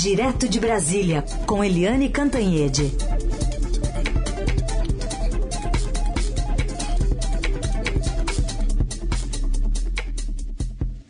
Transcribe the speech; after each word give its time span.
Direto 0.00 0.48
de 0.48 0.60
Brasília, 0.60 1.24
com 1.44 1.64
Eliane 1.64 2.08
Cantanhede. 2.08 2.84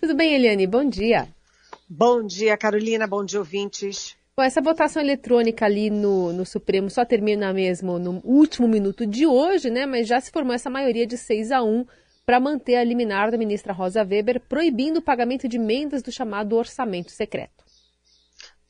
Tudo 0.01 0.14
bem, 0.16 0.32
Eliane? 0.32 0.66
Bom 0.66 0.88
dia. 0.88 1.29
Bom 1.87 2.24
dia, 2.24 2.56
Carolina. 2.56 3.06
Bom 3.06 3.22
dia, 3.22 3.38
ouvintes. 3.38 4.16
Bom, 4.35 4.42
essa 4.42 4.62
votação 4.62 5.02
eletrônica 5.02 5.66
ali 5.66 5.90
no, 5.90 6.32
no 6.32 6.46
Supremo 6.46 6.88
só 6.88 7.04
termina 7.04 7.52
mesmo 7.52 7.98
no 7.98 8.22
último 8.24 8.66
minuto 8.66 9.06
de 9.06 9.26
hoje, 9.26 9.68
né? 9.68 9.84
Mas 9.84 10.08
já 10.08 10.18
se 10.18 10.30
formou 10.30 10.54
essa 10.54 10.70
maioria 10.70 11.06
de 11.06 11.18
6 11.18 11.52
a 11.52 11.62
1 11.62 11.84
para 12.24 12.40
manter 12.40 12.76
a 12.76 12.84
liminar 12.84 13.30
da 13.30 13.36
ministra 13.36 13.74
Rosa 13.74 14.02
Weber, 14.02 14.40
proibindo 14.48 15.00
o 15.00 15.02
pagamento 15.02 15.46
de 15.46 15.58
emendas 15.58 16.00
do 16.00 16.10
chamado 16.10 16.56
orçamento 16.56 17.10
secreto. 17.10 17.67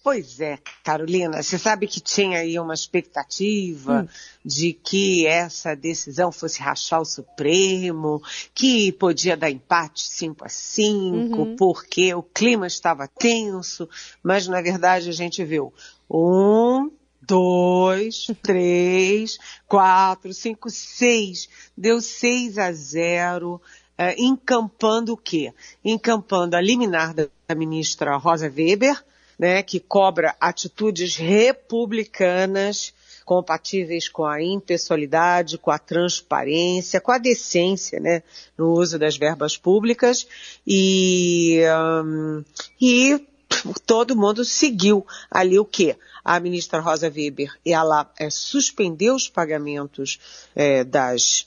Pois 0.03 0.41
é, 0.41 0.59
Carolina, 0.85 1.43
você 1.43 1.59
sabe 1.59 1.89
que 1.89 2.01
tinha 2.01 2.39
aí 2.39 2.59
uma 2.59 2.73
expectativa 2.73 4.03
hum. 4.03 4.09
de 4.45 4.73
que 4.73 5.27
essa 5.27 5.75
decisão 5.75 6.31
fosse 6.31 6.61
rachar 6.61 7.01
o 7.01 7.05
Supremo, 7.05 8.23
que 8.55 8.93
podia 8.93 9.37
dar 9.37 9.51
empate 9.51 10.03
5 10.05 10.45
a 10.45 10.49
5, 10.49 11.37
uhum. 11.37 11.57
porque 11.57 12.15
o 12.15 12.23
clima 12.23 12.67
estava 12.67 13.09
tenso, 13.09 13.89
mas 14.23 14.47
na 14.47 14.63
verdade 14.63 15.09
a 15.09 15.13
gente 15.13 15.45
viu 15.45 15.75
um, 16.09 16.91
dois, 17.21 18.29
três, 18.41 19.37
quatro, 19.67 20.33
cinco, 20.33 20.71
seis, 20.71 21.49
deu 21.77 22.01
6 22.01 22.57
a 22.57 22.73
0, 22.73 23.61
é, 23.99 24.15
encampando 24.17 25.13
o 25.13 25.17
quê? 25.17 25.53
Encampando 25.85 26.55
a 26.55 26.61
liminar 26.61 27.13
da 27.13 27.29
ministra 27.55 28.17
Rosa 28.17 28.47
Weber, 28.47 29.05
né, 29.39 29.63
que 29.63 29.79
cobra 29.79 30.35
atitudes 30.41 31.17
republicanas 31.17 32.93
compatíveis 33.25 34.09
com 34.09 34.25
a 34.25 34.43
impessoalidade, 34.43 35.59
com 35.59 35.71
a 35.71 35.79
transparência, 35.79 37.01
com 37.01 37.13
a 37.13 37.19
decência, 37.19 38.01
né, 38.01 38.23
no 38.57 38.73
uso 38.73 38.99
das 38.99 39.19
verbas 39.19 39.57
públicas 39.57 40.27
e, 40.67 41.61
um, 42.05 42.43
e 42.81 43.21
todo 43.87 44.17
mundo 44.17 44.45
seguiu 44.45 45.07
ali 45.31 45.59
o 45.59 45.65
quê? 45.65 45.97
A 46.25 46.41
ministra 46.41 46.81
Rosa 46.81 47.13
Weber, 47.15 47.53
ela 47.65 48.11
é, 48.19 48.31
suspendeu 48.31 49.15
os 49.15 49.29
pagamentos 49.29 50.19
é, 50.55 50.83
das 50.83 51.47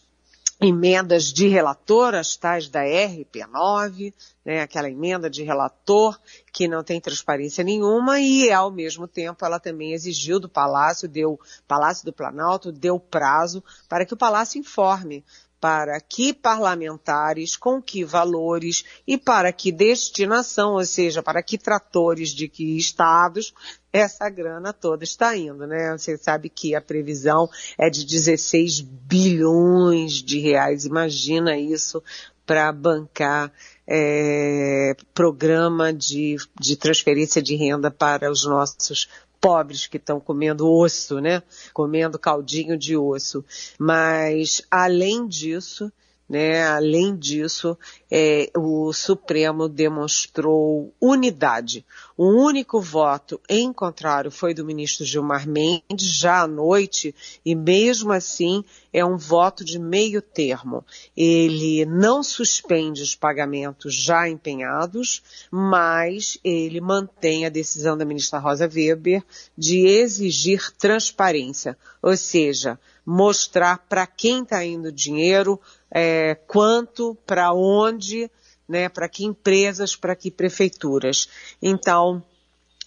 emendas 0.61 1.33
de 1.33 1.47
relator, 1.47 2.13
as 2.13 2.35
tais 2.35 2.69
da 2.69 2.83
RP9, 2.83 4.13
né, 4.45 4.61
aquela 4.61 4.87
emenda 4.87 5.27
de 5.27 5.41
relator 5.41 6.19
que 6.53 6.67
não 6.67 6.83
tem 6.83 7.01
transparência 7.01 7.63
nenhuma 7.63 8.19
e 8.19 8.51
ao 8.51 8.69
mesmo 8.69 9.07
tempo 9.07 9.43
ela 9.43 9.59
também 9.59 9.93
exigiu 9.93 10.39
do 10.39 10.47
Palácio, 10.47 11.09
deu 11.09 11.39
Palácio 11.67 12.05
do 12.05 12.13
Planalto 12.13 12.71
deu 12.71 12.99
prazo 12.99 13.63
para 13.89 14.05
que 14.05 14.13
o 14.13 14.17
Palácio 14.17 14.59
informe 14.59 15.25
para 15.61 16.01
que 16.01 16.33
parlamentares, 16.33 17.55
com 17.55 17.79
que 17.79 18.03
valores 18.03 18.83
e 19.05 19.15
para 19.15 19.53
que 19.53 19.71
destinação, 19.71 20.73
ou 20.73 20.83
seja, 20.83 21.21
para 21.21 21.43
que 21.43 21.55
tratores 21.55 22.29
de 22.29 22.49
que 22.49 22.75
estados 22.77 23.53
essa 23.93 24.27
grana 24.29 24.73
toda 24.73 25.03
está 25.03 25.37
indo, 25.37 25.67
né? 25.67 25.95
Você 25.97 26.17
sabe 26.17 26.49
que 26.49 26.73
a 26.73 26.81
previsão 26.81 27.47
é 27.77 27.89
de 27.89 28.05
16 28.05 28.79
bilhões 28.81 30.13
de 30.13 30.39
reais. 30.39 30.85
Imagina 30.85 31.57
isso 31.57 32.01
para 32.45 32.71
bancar 32.71 33.51
é, 33.85 34.95
programa 35.13 35.93
de, 35.93 36.37
de 36.59 36.75
transferência 36.75 37.41
de 37.41 37.55
renda 37.55 37.91
para 37.91 38.31
os 38.31 38.45
nossos 38.45 39.07
pobres 39.41 39.87
que 39.87 39.97
estão 39.97 40.19
comendo 40.19 40.69
osso, 40.71 41.19
né? 41.19 41.41
Comendo 41.73 42.19
caldinho 42.19 42.77
de 42.77 42.95
osso. 42.95 43.43
Mas, 43.79 44.61
além 44.69 45.27
disso, 45.27 45.91
né? 46.31 46.63
Além 46.63 47.17
disso, 47.17 47.77
é, 48.09 48.49
o 48.55 48.93
Supremo 48.93 49.67
demonstrou 49.67 50.93
unidade. 51.01 51.85
O 52.23 52.27
único 52.27 52.79
voto 52.79 53.41
em 53.49 53.73
contrário 53.73 54.29
foi 54.29 54.53
do 54.53 54.63
ministro 54.63 55.03
Gilmar 55.03 55.49
Mendes, 55.49 56.05
já 56.19 56.41
à 56.41 56.47
noite, 56.47 57.15
e 57.43 57.55
mesmo 57.55 58.11
assim 58.11 58.63
é 58.93 59.03
um 59.03 59.17
voto 59.17 59.65
de 59.65 59.79
meio 59.79 60.21
termo. 60.21 60.85
Ele 61.17 61.83
não 61.83 62.21
suspende 62.21 63.01
os 63.01 63.15
pagamentos 63.15 63.95
já 63.95 64.29
empenhados, 64.29 65.23
mas 65.49 66.37
ele 66.43 66.79
mantém 66.79 67.43
a 67.43 67.49
decisão 67.49 67.97
da 67.97 68.05
ministra 68.05 68.37
Rosa 68.37 68.69
Weber 68.71 69.23
de 69.57 69.87
exigir 69.87 70.71
transparência, 70.77 71.75
ou 72.03 72.15
seja, 72.15 72.79
mostrar 73.03 73.79
para 73.89 74.05
quem 74.05 74.43
está 74.43 74.63
indo 74.63 74.89
o 74.89 74.91
dinheiro, 74.91 75.59
é, 75.89 76.35
quanto, 76.47 77.17
para 77.25 77.51
onde, 77.51 78.29
né, 78.71 78.89
para 78.89 79.07
que 79.07 79.25
empresas, 79.25 79.95
para 79.95 80.15
que 80.15 80.31
prefeituras. 80.31 81.27
Então, 81.61 82.23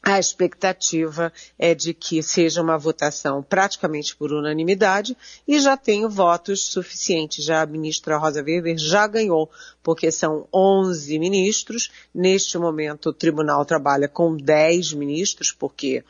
a 0.02 0.18
expectativa 0.18 1.32
é 1.58 1.74
de 1.74 1.94
que 1.94 2.22
seja 2.22 2.60
uma 2.60 2.76
votação 2.76 3.42
praticamente 3.42 4.14
por 4.14 4.32
unanimidade 4.32 5.16
e 5.48 5.58
já 5.58 5.78
tenho 5.78 6.10
votos 6.10 6.62
suficientes. 6.62 7.44
Já 7.44 7.62
a 7.62 7.66
ministra 7.66 8.18
Rosa 8.18 8.42
Weber 8.42 8.76
já 8.76 9.06
ganhou, 9.06 9.50
porque 9.82 10.10
são 10.10 10.46
11 10.52 11.18
ministros. 11.18 11.90
Neste 12.14 12.58
momento, 12.58 13.08
o 13.08 13.14
tribunal 13.14 13.64
trabalha 13.64 14.06
com 14.06 14.36
10 14.36 14.92
ministros, 14.92 15.52
porque 15.52 16.04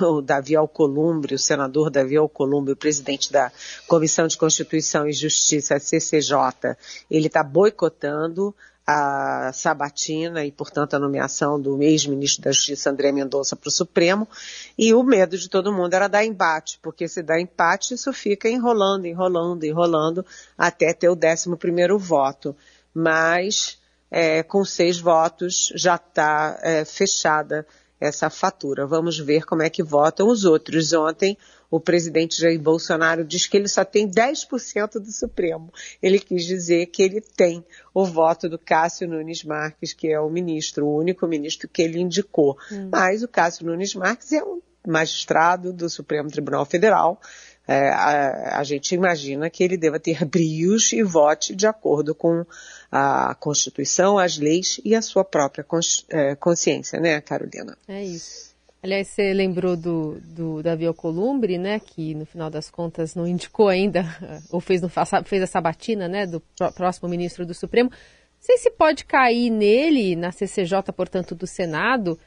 o 0.00 0.20
Davi 0.20 0.56
Alcolumbre, 0.56 1.34
o 1.34 1.38
senador 1.38 1.90
Davi 1.90 2.16
Alcolumbre, 2.16 2.72
o 2.72 2.76
presidente 2.76 3.30
da 3.30 3.52
Comissão 3.86 4.26
de 4.26 4.36
Constituição 4.36 5.06
e 5.06 5.12
Justiça, 5.12 5.78
CCJ, 5.78 6.76
ele 7.10 7.26
está 7.26 7.42
boicotando 7.42 8.54
a 8.86 9.50
sabatina 9.52 10.44
e, 10.44 10.52
portanto, 10.52 10.94
a 10.94 10.98
nomeação 10.98 11.60
do 11.60 11.82
ex-ministro 11.82 12.44
da 12.44 12.52
Justiça 12.52 12.90
André 12.90 13.12
Mendonça 13.12 13.56
para 13.56 13.68
o 13.68 13.72
Supremo, 13.72 14.28
e 14.76 14.92
o 14.92 15.02
medo 15.02 15.38
de 15.38 15.48
todo 15.48 15.72
mundo 15.72 15.94
era 15.94 16.08
dar 16.08 16.24
embate, 16.24 16.78
porque 16.82 17.08
se 17.08 17.22
dá 17.22 17.40
empate, 17.40 17.94
isso 17.94 18.12
fica 18.12 18.48
enrolando, 18.48 19.06
enrolando, 19.06 19.64
enrolando, 19.64 20.26
até 20.56 20.92
ter 20.92 21.08
o 21.08 21.16
décimo 21.16 21.56
primeiro 21.56 21.98
voto. 21.98 22.54
Mas, 22.92 23.78
é, 24.10 24.42
com 24.42 24.64
seis 24.64 24.98
votos, 24.98 25.72
já 25.74 25.96
está 25.96 26.58
é, 26.62 26.84
fechada 26.84 27.66
essa 27.98 28.28
fatura. 28.28 28.86
Vamos 28.86 29.18
ver 29.18 29.44
como 29.46 29.62
é 29.62 29.70
que 29.70 29.82
votam 29.82 30.28
os 30.28 30.44
outros. 30.44 30.92
Ontem, 30.92 31.38
o 31.74 31.80
presidente 31.80 32.40
Jair 32.40 32.60
Bolsonaro 32.60 33.24
diz 33.24 33.48
que 33.48 33.56
ele 33.56 33.66
só 33.66 33.84
tem 33.84 34.08
10% 34.08 35.00
do 35.00 35.10
Supremo. 35.10 35.72
Ele 36.00 36.20
quis 36.20 36.44
dizer 36.44 36.86
que 36.86 37.02
ele 37.02 37.20
tem 37.20 37.64
o 37.92 38.04
voto 38.04 38.48
do 38.48 38.56
Cássio 38.56 39.08
Nunes 39.08 39.42
Marques, 39.42 39.92
que 39.92 40.06
é 40.06 40.20
o 40.20 40.30
ministro, 40.30 40.86
o 40.86 40.96
único 40.96 41.26
ministro 41.26 41.68
que 41.68 41.82
ele 41.82 41.98
indicou. 41.98 42.56
Hum. 42.70 42.90
Mas 42.92 43.24
o 43.24 43.28
Cássio 43.28 43.66
Nunes 43.66 43.92
Marques 43.96 44.30
é 44.30 44.44
um 44.44 44.62
magistrado 44.86 45.72
do 45.72 45.90
Supremo 45.90 46.30
Tribunal 46.30 46.64
Federal. 46.64 47.20
É, 47.66 47.88
a, 47.88 48.60
a, 48.60 48.62
gente 48.62 48.94
imagina 48.94 49.50
que 49.50 49.64
ele 49.64 49.76
deva 49.76 49.98
ter 49.98 50.24
brios 50.24 50.92
e 50.92 51.02
vote 51.02 51.56
de 51.56 51.66
acordo 51.66 52.14
com 52.14 52.46
a 52.92 53.34
Constituição, 53.34 54.16
as 54.16 54.38
leis 54.38 54.80
e 54.84 54.94
a 54.94 55.02
sua 55.02 55.24
própria 55.24 55.66
é, 56.10 56.36
consciência, 56.36 57.00
né, 57.00 57.20
Carolina? 57.20 57.76
É 57.88 58.04
isso. 58.04 58.53
Aliás, 58.84 59.08
você 59.08 59.32
lembrou 59.32 59.78
do, 59.78 60.20
do 60.20 60.62
Davi 60.62 60.84
Alcolumbre, 60.84 61.56
né, 61.56 61.80
que 61.80 62.14
no 62.14 62.26
final 62.26 62.50
das 62.50 62.70
contas 62.70 63.14
não 63.14 63.26
indicou 63.26 63.68
ainda, 63.68 64.04
ou 64.52 64.60
fez, 64.60 64.82
no, 64.82 64.90
fez 65.24 65.42
a 65.42 65.46
sabatina, 65.46 66.06
né, 66.06 66.26
do 66.26 66.38
próximo 66.74 67.08
ministro 67.08 67.46
do 67.46 67.54
Supremo. 67.54 67.88
Não 67.88 67.96
sei 68.38 68.58
se 68.58 68.70
pode 68.70 69.06
cair 69.06 69.48
nele, 69.48 70.14
na 70.14 70.30
CCJ, 70.30 70.92
portanto, 70.94 71.34
do 71.34 71.46
Senado, 71.46 72.20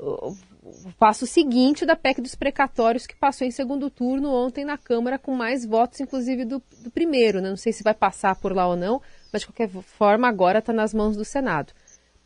o, 0.00 0.34
o 0.62 0.92
passo 0.98 1.28
seguinte 1.28 1.86
da 1.86 1.94
PEC 1.94 2.20
dos 2.20 2.34
precatórios 2.34 3.06
que 3.06 3.14
passou 3.14 3.46
em 3.46 3.52
segundo 3.52 3.88
turno 3.88 4.34
ontem 4.34 4.64
na 4.64 4.76
Câmara 4.76 5.16
com 5.16 5.32
mais 5.36 5.64
votos, 5.64 6.00
inclusive 6.00 6.44
do, 6.44 6.60
do 6.82 6.90
primeiro. 6.90 7.40
Né? 7.40 7.50
Não 7.50 7.56
sei 7.56 7.72
se 7.72 7.84
vai 7.84 7.94
passar 7.94 8.34
por 8.34 8.52
lá 8.52 8.66
ou 8.66 8.74
não, 8.74 9.00
mas 9.32 9.42
de 9.42 9.46
qualquer 9.46 9.68
forma 9.68 10.26
agora 10.26 10.58
está 10.58 10.72
nas 10.72 10.92
mãos 10.92 11.16
do 11.16 11.24
Senado. 11.24 11.72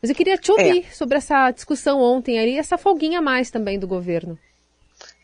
Mas 0.05 0.11
eu 0.11 0.17
queria 0.17 0.37
te 0.37 0.53
ouvir 0.53 0.85
é. 0.87 0.95
sobre 0.95 1.17
essa 1.17 1.51
discussão 1.51 1.99
ontem 1.99 2.39
aí, 2.39 2.59
essa 2.59 2.77
folguinha 2.77 3.21
a 3.21 3.23
mais 3.23 3.51
também 3.51 3.79
do 3.79 3.87
governo. 3.87 4.39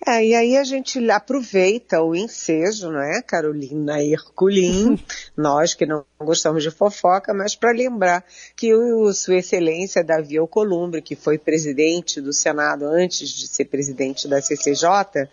É, 0.06 0.24
e 0.24 0.34
aí 0.34 0.56
a 0.56 0.64
gente 0.64 0.98
aproveita 1.10 2.00
o 2.00 2.16
ensejo, 2.16 2.90
não 2.90 3.02
é, 3.02 3.20
Carolina 3.20 4.02
Herculin, 4.02 4.98
nós 5.36 5.74
que 5.74 5.84
não 5.84 6.02
gostamos 6.18 6.62
de 6.62 6.70
fofoca, 6.70 7.34
mas 7.34 7.54
para 7.54 7.72
lembrar 7.72 8.24
que 8.56 8.74
o 8.74 9.12
Sua 9.12 9.36
Excelência 9.36 10.02
Davi 10.02 10.38
Alcolumbre, 10.38 11.02
que 11.02 11.14
foi 11.14 11.36
presidente 11.36 12.18
do 12.18 12.32
Senado 12.32 12.86
antes 12.86 13.28
de 13.28 13.48
ser 13.48 13.66
presidente 13.66 14.26
da 14.26 14.40
CCJ, 14.40 15.28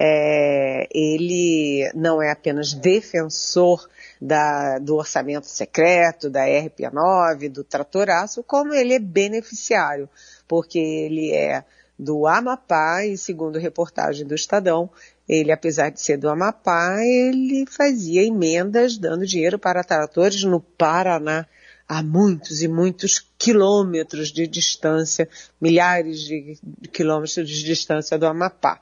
é, 0.00 0.86
ele 0.94 1.90
não 1.92 2.22
é 2.22 2.30
apenas 2.30 2.72
defensor 2.72 3.88
da, 4.20 4.78
do 4.78 4.94
orçamento 4.94 5.46
secreto, 5.46 6.30
da 6.30 6.44
RP9, 6.44 7.50
do 7.50 7.64
tratoraço, 7.64 8.44
como 8.44 8.72
ele 8.72 8.94
é 8.94 8.98
beneficiário. 9.00 10.08
porque 10.46 10.78
ele 10.78 11.32
é 11.32 11.64
do 11.98 12.28
Amapá 12.28 13.04
e 13.04 13.18
segundo 13.18 13.58
reportagem 13.58 14.24
do 14.24 14.34
Estadão, 14.34 14.88
ele, 15.28 15.50
apesar 15.50 15.90
de 15.90 16.00
ser 16.00 16.16
do 16.16 16.28
Amapá, 16.28 16.96
ele 17.02 17.66
fazia 17.66 18.24
emendas 18.24 18.96
dando 18.96 19.26
dinheiro 19.26 19.58
para 19.58 19.82
tratores 19.82 20.44
no 20.44 20.60
Paraná, 20.60 21.44
a 21.88 22.02
muitos 22.02 22.62
e 22.62 22.68
muitos 22.68 23.26
quilômetros 23.38 24.28
de 24.28 24.46
distância, 24.46 25.28
milhares 25.60 26.20
de 26.20 26.58
quilômetros 26.92 27.48
de 27.48 27.64
distância 27.64 28.18
do 28.18 28.26
Amapá. 28.26 28.80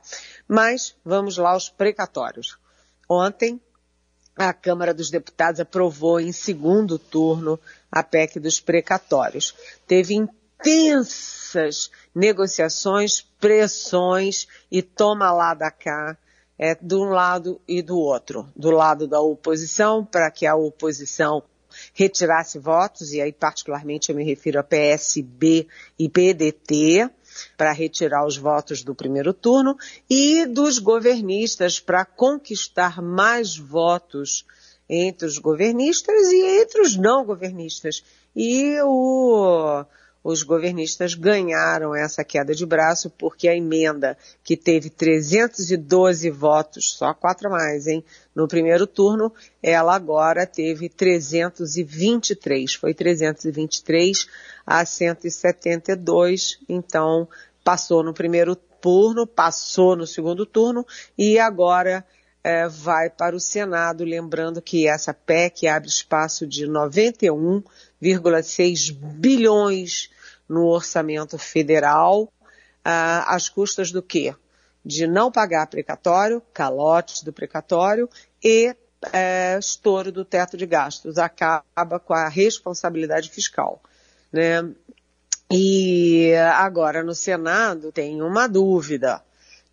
Mas 0.48 0.94
vamos 1.04 1.36
lá 1.36 1.50
aos 1.50 1.68
precatórios. 1.68 2.58
Ontem, 3.08 3.60
a 4.36 4.52
Câmara 4.52 4.92
dos 4.92 5.10
Deputados 5.10 5.60
aprovou 5.60 6.20
em 6.20 6.30
segundo 6.30 6.98
turno 6.98 7.58
a 7.90 8.02
PEC 8.02 8.38
dos 8.38 8.60
precatórios. 8.60 9.54
Teve 9.86 10.14
intensas 10.14 11.90
negociações, 12.14 13.22
pressões 13.40 14.46
e 14.70 14.82
toma 14.82 15.32
lá 15.32 15.54
da 15.54 15.70
cá, 15.70 16.16
é, 16.58 16.74
de 16.74 16.94
um 16.94 17.10
lado 17.10 17.60
e 17.66 17.82
do 17.82 17.98
outro. 17.98 18.46
Do 18.54 18.70
lado 18.70 19.06
da 19.06 19.20
oposição, 19.20 20.04
para 20.04 20.30
que 20.30 20.46
a 20.46 20.54
oposição 20.54 21.42
retirasse 21.92 22.58
votos, 22.58 23.12
e 23.12 23.20
aí 23.20 23.32
particularmente 23.32 24.10
eu 24.10 24.16
me 24.16 24.24
refiro 24.24 24.58
a 24.58 24.64
PSB 24.64 25.66
e 25.98 26.08
PDT, 26.08 27.10
para 27.56 27.72
retirar 27.72 28.26
os 28.26 28.36
votos 28.36 28.82
do 28.82 28.94
primeiro 28.94 29.32
turno, 29.32 29.76
e 30.08 30.46
dos 30.46 30.78
governistas 30.78 31.80
para 31.80 32.04
conquistar 32.04 33.02
mais 33.02 33.56
votos 33.56 34.44
entre 34.88 35.26
os 35.26 35.38
governistas 35.38 36.28
e 36.32 36.60
entre 36.60 36.80
os 36.80 36.96
não 36.96 37.24
governistas. 37.24 38.04
E 38.34 38.80
o, 38.82 39.84
os 40.26 40.42
governistas 40.42 41.14
ganharam 41.14 41.94
essa 41.94 42.24
queda 42.24 42.52
de 42.52 42.66
braço 42.66 43.08
porque 43.10 43.46
a 43.46 43.54
emenda 43.54 44.18
que 44.42 44.56
teve 44.56 44.90
312 44.90 46.28
votos, 46.30 46.94
só 46.94 47.14
quatro 47.14 47.46
a 47.46 47.50
mais, 47.52 47.86
hein? 47.86 48.04
No 48.34 48.48
primeiro 48.48 48.88
turno, 48.88 49.32
ela 49.62 49.94
agora 49.94 50.44
teve 50.44 50.88
323, 50.88 52.74
foi 52.74 52.92
323 52.92 54.26
a 54.66 54.84
172, 54.84 56.58
então 56.68 57.28
passou 57.62 58.02
no 58.02 58.12
primeiro 58.12 58.56
turno, 58.56 59.28
passou 59.28 59.94
no 59.94 60.08
segundo 60.08 60.44
turno 60.44 60.84
e 61.16 61.38
agora 61.38 62.04
é, 62.42 62.66
vai 62.66 63.08
para 63.08 63.36
o 63.36 63.40
Senado, 63.40 64.02
lembrando 64.02 64.60
que 64.60 64.88
essa 64.88 65.14
PEC 65.14 65.68
abre 65.68 65.88
espaço 65.88 66.48
de 66.48 66.66
91,6 66.66 68.92
bilhões 68.92 70.10
no 70.48 70.66
orçamento 70.66 71.38
federal, 71.38 72.32
ah, 72.84 73.34
às 73.34 73.48
custas 73.48 73.90
do 73.90 74.02
quê? 74.02 74.34
De 74.84 75.06
não 75.06 75.32
pagar 75.32 75.66
precatório, 75.66 76.40
calotes 76.52 77.22
do 77.22 77.32
precatório 77.32 78.08
e 78.42 78.74
é, 79.12 79.58
estouro 79.58 80.12
do 80.12 80.24
teto 80.24 80.56
de 80.56 80.66
gastos. 80.66 81.18
Acaba 81.18 81.98
com 81.98 82.14
a 82.14 82.28
responsabilidade 82.28 83.30
fiscal. 83.30 83.82
Né? 84.32 84.68
E 85.50 86.32
agora 86.54 87.02
no 87.02 87.14
Senado 87.14 87.92
tem 87.92 88.22
uma 88.22 88.48
dúvida. 88.48 89.22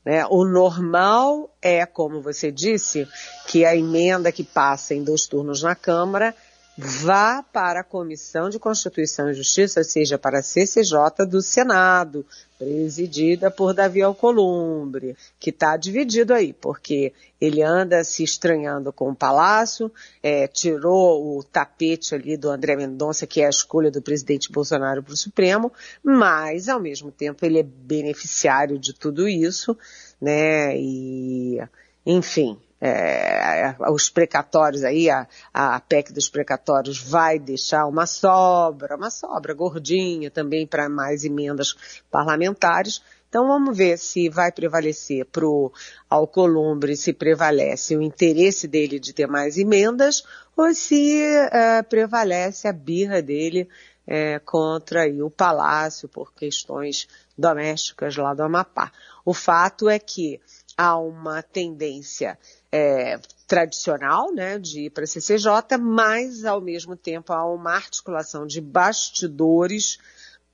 Né? 0.05 0.25
O 0.27 0.45
normal 0.45 1.55
é, 1.61 1.85
como 1.85 2.21
você 2.21 2.51
disse, 2.51 3.07
que 3.47 3.65
a 3.65 3.75
emenda 3.75 4.31
que 4.31 4.43
passa 4.43 4.93
em 4.93 5.03
dois 5.03 5.25
turnos 5.27 5.63
na 5.63 5.75
Câmara 5.75 6.35
vá 6.77 7.43
para 7.43 7.81
a 7.81 7.83
Comissão 7.83 8.49
de 8.49 8.57
Constituição 8.57 9.29
e 9.29 9.33
Justiça, 9.33 9.79
ou 9.79 9.83
seja, 9.83 10.17
para 10.17 10.39
a 10.39 10.43
CCJ 10.43 11.25
do 11.27 11.41
Senado, 11.41 12.25
presidida 12.57 13.51
por 13.51 13.73
Davi 13.73 14.01
Alcolumbre, 14.01 15.15
que 15.39 15.51
está 15.51 15.77
dividido 15.77 16.33
aí, 16.33 16.51
porque 16.51 17.13
ele 17.39 17.61
anda 17.61 18.03
se 18.03 18.23
estranhando 18.23 18.91
com 18.91 19.09
o 19.09 19.15
Palácio, 19.15 19.91
é, 20.21 20.47
tirou 20.47 21.37
o 21.37 21.43
tapete 21.43 22.15
ali 22.15 22.37
do 22.37 22.49
André 22.49 22.75
Mendonça, 22.75 23.27
que 23.27 23.41
é 23.41 23.45
a 23.45 23.51
escolha 23.51 23.91
do 23.91 24.01
presidente 24.01 24.51
Bolsonaro 24.51 25.03
para 25.03 25.13
o 25.13 25.17
Supremo, 25.17 25.71
mas, 26.01 26.69
ao 26.69 26.79
mesmo 26.79 27.11
tempo, 27.11 27.45
ele 27.45 27.59
é 27.59 27.63
beneficiário 27.63 28.79
de 28.79 28.93
tudo 28.93 29.27
isso, 29.27 29.77
né, 30.19 30.75
e, 30.77 31.61
enfim, 32.05 32.57
é, 32.85 33.75
os 33.89 34.09
precatórios 34.09 34.83
aí, 34.83 35.09
a, 35.09 35.25
a 35.53 35.79
PEC 35.79 36.11
dos 36.11 36.27
precatórios 36.27 36.99
vai 36.99 37.39
deixar 37.39 37.85
uma 37.85 38.05
sobra, 38.05 38.97
uma 38.97 39.09
sobra 39.09 39.53
gordinha 39.53 40.29
também 40.29 40.67
para 40.67 40.89
mais 40.89 41.23
emendas 41.23 41.73
parlamentares. 42.11 43.01
Então 43.29 43.47
vamos 43.47 43.77
ver 43.77 43.97
se 43.97 44.27
vai 44.27 44.51
prevalecer 44.51 45.25
para 45.27 45.47
o 45.47 45.71
Alcolumbre, 46.09 46.97
se 46.97 47.13
prevalece 47.13 47.95
o 47.95 48.01
interesse 48.01 48.67
dele 48.67 48.99
de 48.99 49.13
ter 49.13 49.27
mais 49.27 49.57
emendas 49.57 50.25
ou 50.57 50.73
se 50.73 51.21
é, 51.21 51.81
prevalece 51.83 52.67
a 52.67 52.73
birra 52.73 53.21
dele 53.21 53.69
é, 54.05 54.39
contra 54.39 55.03
aí, 55.03 55.23
o 55.23 55.29
Palácio 55.29 56.09
por 56.09 56.33
questões 56.33 57.07
domésticas 57.37 58.17
lá 58.17 58.33
do 58.33 58.43
Amapá. 58.43 58.91
O 59.23 59.33
fato 59.33 59.89
é 59.89 59.97
que 59.97 60.41
há 60.77 60.97
uma 60.97 61.41
tendência 61.41 62.37
é, 62.71 63.19
tradicional, 63.47 64.33
né, 64.33 64.57
de 64.57 64.85
ir 64.85 64.89
para 64.89 65.03
a 65.03 65.07
CCJ, 65.07 65.77
mas 65.79 66.45
ao 66.45 66.59
mesmo 66.59 66.95
tempo 66.95 67.33
há 67.33 67.45
uma 67.45 67.73
articulação 67.73 68.47
de 68.47 68.59
bastidores 68.59 69.97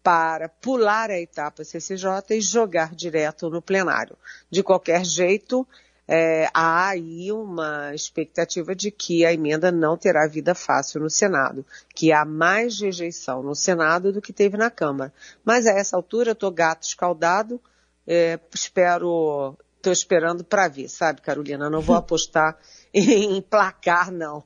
para 0.04 0.50
pular 0.50 1.10
a 1.10 1.20
etapa 1.20 1.64
CCJ 1.64 2.10
e 2.32 2.42
jogar 2.42 2.96
direto 2.96 3.50
no 3.50 3.62
plenário. 3.62 4.18
De 4.50 4.64
qualquer 4.64 5.06
jeito, 5.06 5.68
é, 6.08 6.50
há 6.54 6.90
aí 6.90 7.32
uma 7.32 7.94
expectativa 7.94 8.74
de 8.74 8.90
que 8.90 9.24
a 9.24 9.32
emenda 9.32 9.72
não 9.72 9.96
terá 9.96 10.26
vida 10.26 10.56
fácil 10.56 11.02
no 11.02 11.10
Senado, 11.10 11.64
que 11.94 12.12
há 12.12 12.26
mais 12.26 12.80
rejeição 12.80 13.44
no 13.44 13.54
Senado 13.54 14.12
do 14.12 14.22
que 14.22 14.34
teve 14.34 14.58
na 14.58 14.72
Câmara. 14.72 15.14
Mas 15.46 15.68
a 15.68 15.72
essa 15.72 15.96
altura, 15.96 16.32
estou 16.32 16.50
gato 16.50 16.84
escaldado, 16.84 17.62
é, 18.08 18.40
espero 18.52 19.56
Estou 19.80 19.94
esperando 19.94 20.44
para 20.44 20.68
ver, 20.68 20.90
sabe, 20.90 21.22
Carolina? 21.22 21.70
Não 21.70 21.80
vou 21.80 21.96
apostar 21.98 22.58
em 22.94 23.42
placar, 23.42 24.12
não. 24.12 24.44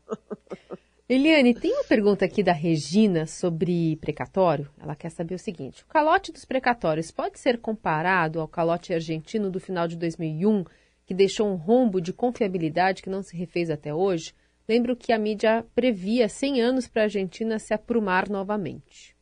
Eliane, 1.09 1.55
tem 1.55 1.73
uma 1.73 1.83
pergunta 1.83 2.23
aqui 2.23 2.43
da 2.43 2.53
Regina 2.53 3.25
sobre 3.25 3.95
precatório. 3.95 4.69
Ela 4.79 4.95
quer 4.95 5.09
saber 5.09 5.33
o 5.33 5.39
seguinte: 5.39 5.83
o 5.83 5.87
calote 5.87 6.31
dos 6.31 6.45
precatórios 6.45 7.09
pode 7.09 7.39
ser 7.39 7.59
comparado 7.59 8.39
ao 8.39 8.47
calote 8.47 8.93
argentino 8.93 9.49
do 9.49 9.59
final 9.59 9.87
de 9.87 9.97
2001, 9.97 10.65
que 11.03 11.15
deixou 11.15 11.51
um 11.51 11.55
rombo 11.55 11.99
de 11.99 12.13
confiabilidade 12.13 13.01
que 13.01 13.09
não 13.09 13.23
se 13.23 13.35
refez 13.35 13.71
até 13.71 13.91
hoje? 13.91 14.35
Lembro 14.69 14.95
que 14.95 15.11
a 15.11 15.17
mídia 15.17 15.65
previa 15.73 16.29
100 16.29 16.61
anos 16.61 16.87
para 16.87 17.01
a 17.01 17.05
Argentina 17.05 17.57
se 17.57 17.73
aprumar 17.73 18.29
novamente. 18.29 19.12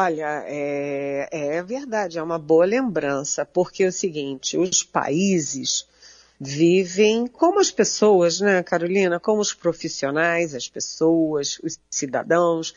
Olha, 0.00 0.44
é, 0.46 1.28
é 1.56 1.60
verdade, 1.64 2.18
é 2.18 2.22
uma 2.22 2.38
boa 2.38 2.64
lembrança, 2.64 3.44
porque 3.44 3.82
é 3.82 3.88
o 3.88 3.92
seguinte, 3.92 4.56
os 4.56 4.84
países 4.84 5.88
vivem 6.40 7.26
como 7.26 7.58
as 7.58 7.72
pessoas, 7.72 8.38
né, 8.38 8.62
Carolina? 8.62 9.18
Como 9.18 9.40
os 9.40 9.52
profissionais, 9.52 10.54
as 10.54 10.68
pessoas, 10.68 11.58
os 11.64 11.80
cidadãos, 11.90 12.72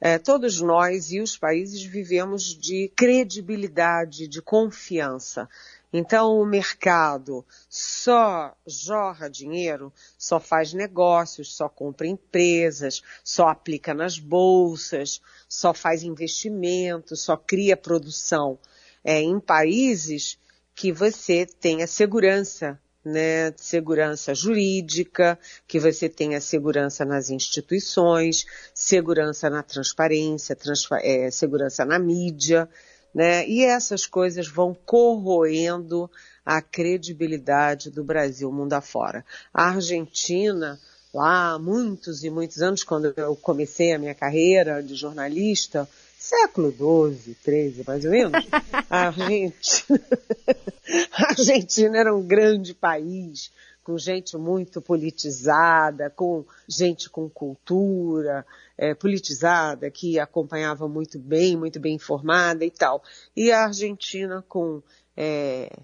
é, 0.00 0.16
todos 0.16 0.60
nós 0.60 1.10
e 1.10 1.20
os 1.20 1.36
países 1.36 1.82
vivemos 1.82 2.44
de 2.44 2.88
credibilidade, 2.94 4.28
de 4.28 4.40
confiança. 4.40 5.48
Então 5.92 6.40
o 6.40 6.46
mercado 6.46 7.44
só 7.68 8.54
jorra 8.66 9.28
dinheiro, 9.28 9.92
só 10.16 10.38
faz 10.38 10.72
negócios, 10.72 11.54
só 11.54 11.68
compra 11.68 12.06
empresas, 12.06 13.02
só 13.24 13.48
aplica 13.48 13.92
nas 13.92 14.18
bolsas, 14.18 15.20
só 15.48 15.74
faz 15.74 16.04
investimentos, 16.04 17.22
só 17.22 17.36
cria 17.36 17.76
produção 17.76 18.58
é, 19.02 19.20
em 19.20 19.40
países 19.40 20.38
que 20.74 20.92
você 20.92 21.44
tenha 21.44 21.86
segurança, 21.86 22.80
né, 23.04 23.52
segurança 23.56 24.34
jurídica, 24.34 25.38
que 25.66 25.80
você 25.80 26.08
tenha 26.08 26.40
segurança 26.40 27.04
nas 27.04 27.30
instituições, 27.30 28.46
segurança 28.72 29.50
na 29.50 29.62
transparência, 29.62 30.54
transpa 30.54 30.98
é, 31.02 31.30
segurança 31.30 31.84
na 31.84 31.98
mídia 31.98 32.68
né? 33.14 33.46
E 33.48 33.64
essas 33.64 34.06
coisas 34.06 34.46
vão 34.48 34.74
corroendo 34.74 36.10
a 36.44 36.60
credibilidade 36.60 37.90
do 37.90 38.02
Brasil 38.02 38.50
mundo 38.50 38.72
afora. 38.72 39.24
A 39.52 39.68
Argentina, 39.68 40.80
lá 41.12 41.52
há 41.52 41.58
muitos 41.58 42.24
e 42.24 42.30
muitos 42.30 42.62
anos, 42.62 42.82
quando 42.82 43.12
eu 43.16 43.36
comecei 43.36 43.92
a 43.92 43.98
minha 43.98 44.14
carreira 44.14 44.82
de 44.82 44.94
jornalista, 44.94 45.88
século 46.18 46.70
XII, 46.70 47.36
XIII, 47.42 47.84
mais 47.86 48.04
ou 48.04 48.10
menos, 48.10 48.46
a 48.90 49.06
Argentina, 49.08 50.00
a 51.12 51.28
Argentina 51.30 51.98
era 51.98 52.14
um 52.14 52.22
grande 52.22 52.74
país, 52.74 53.50
com 53.90 53.98
gente 53.98 54.36
muito 54.36 54.80
politizada, 54.80 56.08
com 56.10 56.44
gente 56.68 57.10
com 57.10 57.28
cultura 57.28 58.46
é, 58.78 58.94
politizada, 58.94 59.90
que 59.90 60.16
acompanhava 60.16 60.86
muito 60.86 61.18
bem, 61.18 61.56
muito 61.56 61.80
bem 61.80 61.96
informada 61.96 62.64
e 62.64 62.70
tal. 62.70 63.02
E 63.34 63.50
a 63.50 63.64
Argentina 63.64 64.44
com 64.48 64.80
é, 65.16 65.76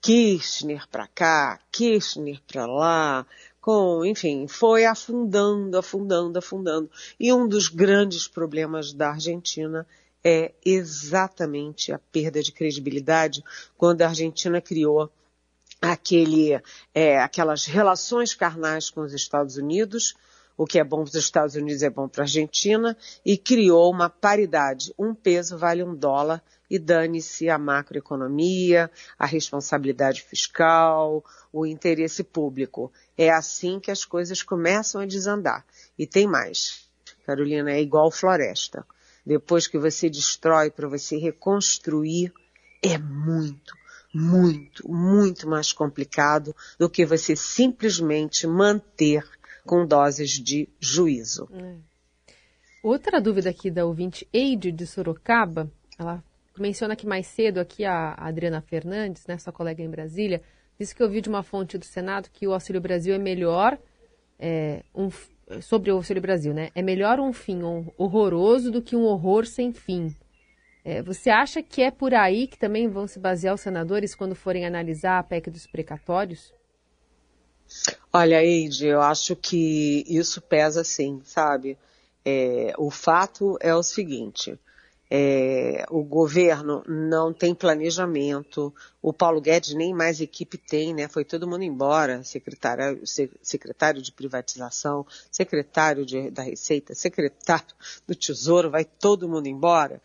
Kirchner 0.00 0.88
para 0.88 1.06
cá, 1.06 1.60
Kirchner 1.70 2.40
para 2.44 2.66
lá, 2.66 3.24
com, 3.60 4.04
enfim, 4.04 4.48
foi 4.48 4.84
afundando, 4.84 5.78
afundando, 5.78 6.36
afundando. 6.36 6.90
E 7.20 7.32
um 7.32 7.46
dos 7.46 7.68
grandes 7.68 8.26
problemas 8.26 8.92
da 8.92 9.10
Argentina 9.10 9.86
é 10.24 10.52
exatamente 10.64 11.92
a 11.92 12.00
perda 12.10 12.42
de 12.42 12.50
credibilidade 12.50 13.44
quando 13.78 14.02
a 14.02 14.08
Argentina 14.08 14.60
criou 14.60 15.08
aquele, 15.80 16.60
é, 16.94 17.18
aquelas 17.18 17.66
relações 17.66 18.34
carnais 18.34 18.90
com 18.90 19.00
os 19.00 19.12
Estados 19.12 19.56
Unidos, 19.56 20.14
o 20.56 20.66
que 20.66 20.78
é 20.78 20.84
bom 20.84 20.98
para 20.98 21.10
os 21.10 21.14
Estados 21.14 21.56
Unidos 21.56 21.82
é 21.82 21.90
bom 21.90 22.08
para 22.08 22.22
a 22.22 22.24
Argentina, 22.24 22.96
e 23.24 23.36
criou 23.36 23.92
uma 23.92 24.08
paridade. 24.08 24.94
Um 24.98 25.14
peso 25.14 25.58
vale 25.58 25.82
um 25.82 25.94
dólar 25.94 26.42
e 26.70 26.78
dane-se 26.78 27.48
a 27.48 27.58
macroeconomia, 27.58 28.90
a 29.18 29.26
responsabilidade 29.26 30.22
fiscal, 30.22 31.24
o 31.52 31.66
interesse 31.66 32.22
público. 32.22 32.92
É 33.18 33.30
assim 33.30 33.80
que 33.80 33.90
as 33.90 34.04
coisas 34.04 34.42
começam 34.42 35.00
a 35.00 35.06
desandar. 35.06 35.64
E 35.98 36.06
tem 36.06 36.26
mais. 36.26 36.88
Carolina, 37.26 37.72
é 37.72 37.80
igual 37.80 38.10
floresta. 38.10 38.86
Depois 39.26 39.66
que 39.66 39.78
você 39.78 40.10
destrói 40.10 40.70
para 40.70 40.86
você 40.86 41.16
reconstruir, 41.16 42.32
é 42.82 42.98
muito, 42.98 43.74
muito, 44.14 44.88
muito 44.88 45.48
mais 45.48 45.72
complicado 45.72 46.54
do 46.78 46.88
que 46.88 47.04
você 47.04 47.34
simplesmente 47.34 48.46
manter 48.46 49.24
com 49.66 49.84
doses 49.84 50.30
de 50.30 50.68
juízo. 50.78 51.48
É. 51.52 51.76
Outra 52.82 53.20
dúvida 53.20 53.50
aqui 53.50 53.70
da 53.70 53.84
ouvinte 53.84 54.28
Eide 54.32 54.70
de 54.70 54.86
Sorocaba, 54.86 55.70
ela 55.98 56.22
menciona 56.58 56.94
aqui 56.94 57.06
mais 57.06 57.26
cedo 57.26 57.58
aqui 57.58 57.84
a 57.84 58.14
Adriana 58.14 58.60
Fernandes, 58.60 59.26
né, 59.26 59.38
sua 59.38 59.52
colega 59.52 59.82
em 59.82 59.90
Brasília, 59.90 60.42
disse 60.78 60.94
que 60.94 61.02
ouviu 61.02 61.20
de 61.20 61.28
uma 61.28 61.42
fonte 61.42 61.78
do 61.78 61.84
Senado 61.84 62.28
que 62.32 62.46
o 62.46 62.52
Auxílio 62.52 62.80
Brasil 62.80 63.14
é 63.14 63.18
melhor 63.18 63.78
é, 64.38 64.82
um, 64.94 65.08
sobre 65.62 65.90
o 65.90 65.96
Auxílio 65.96 66.22
Brasil, 66.22 66.52
né? 66.52 66.70
É 66.74 66.82
melhor 66.82 67.18
um 67.20 67.32
fim 67.32 67.60
horroroso 67.96 68.70
do 68.70 68.82
que 68.82 68.96
um 68.96 69.04
horror 69.04 69.46
sem 69.46 69.72
fim. 69.72 70.14
É, 70.84 71.00
você 71.00 71.30
acha 71.30 71.62
que 71.62 71.80
é 71.80 71.90
por 71.90 72.12
aí 72.12 72.46
que 72.46 72.58
também 72.58 72.88
vão 72.88 73.06
se 73.06 73.18
basear 73.18 73.54
os 73.54 73.62
senadores 73.62 74.14
quando 74.14 74.34
forem 74.34 74.66
analisar 74.66 75.18
a 75.18 75.22
PEC 75.22 75.50
dos 75.50 75.66
precatórios? 75.66 76.52
Olha, 78.12 78.44
Eide, 78.44 78.86
eu 78.86 79.00
acho 79.00 79.34
que 79.34 80.04
isso 80.06 80.42
pesa 80.42 80.84
sim, 80.84 81.22
sabe? 81.24 81.78
É, 82.24 82.74
o 82.76 82.90
fato 82.90 83.56
é 83.60 83.74
o 83.74 83.82
seguinte: 83.82 84.58
é, 85.10 85.84
o 85.90 86.02
governo 86.02 86.82
não 86.86 87.32
tem 87.32 87.54
planejamento, 87.54 88.74
o 89.00 89.12
Paulo 89.12 89.40
Guedes 89.40 89.74
nem 89.74 89.94
mais 89.94 90.20
equipe 90.20 90.58
tem, 90.58 90.94
né? 90.94 91.08
Foi 91.08 91.24
todo 91.24 91.48
mundo 91.48 91.62
embora, 91.62 92.22
secretário, 92.22 93.02
secretário 93.42 94.02
de 94.02 94.12
privatização, 94.12 95.06
secretário 95.30 96.04
de, 96.04 96.30
da 96.30 96.42
Receita, 96.42 96.94
secretário 96.94 97.74
do 98.06 98.14
Tesouro, 98.14 98.70
vai 98.70 98.84
todo 98.84 99.28
mundo 99.28 99.46
embora. 99.46 100.00